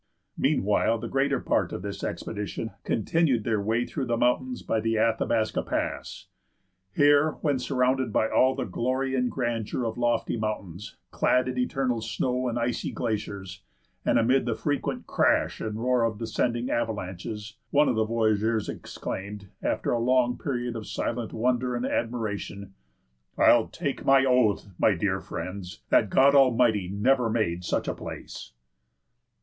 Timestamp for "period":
20.35-20.75